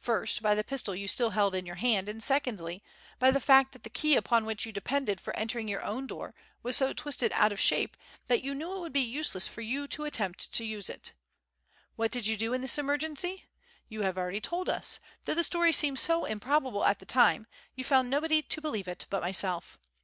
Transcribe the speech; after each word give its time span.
First, 0.00 0.42
by 0.42 0.56
the 0.56 0.64
pistol 0.64 0.92
you 0.92 1.06
still 1.06 1.30
held 1.30 1.54
in 1.54 1.64
your 1.64 1.76
hand, 1.76 2.08
and 2.08 2.20
secondly, 2.20 2.82
by 3.20 3.30
the 3.30 3.38
fact 3.38 3.70
that 3.70 3.84
the 3.84 3.88
key 3.88 4.16
upon 4.16 4.44
which 4.44 4.66
you 4.66 4.72
depended 4.72 5.20
for 5.20 5.36
entering 5.36 5.68
your 5.68 5.84
own 5.84 6.08
door 6.08 6.34
was 6.64 6.76
so 6.76 6.92
twisted 6.92 7.30
out 7.30 7.52
of 7.52 7.60
shape 7.60 7.96
that 8.26 8.42
you 8.42 8.56
knew 8.56 8.74
it 8.76 8.80
would 8.80 8.92
be 8.92 8.98
useless 9.02 9.46
for 9.46 9.60
you 9.60 9.86
to 9.86 10.04
attempt 10.04 10.52
to 10.54 10.64
use 10.64 10.90
it. 10.90 11.12
What 11.94 12.10
did 12.10 12.26
you 12.26 12.36
do 12.36 12.52
in 12.52 12.60
this 12.60 12.76
emergency? 12.76 13.44
You 13.88 14.02
have 14.02 14.18
already 14.18 14.40
told 14.40 14.68
us, 14.68 14.98
though 15.26 15.34
the 15.34 15.44
story 15.44 15.70
seemed 15.70 16.00
so 16.00 16.24
improbable 16.24 16.84
at 16.84 16.98
the 16.98 17.06
time, 17.06 17.46
you 17.76 17.84
found 17.84 18.10
nobody 18.10 18.42
to 18.42 18.60
believe 18.60 18.88
it 18.88 19.06
but 19.10 19.22
myself. 19.22 19.78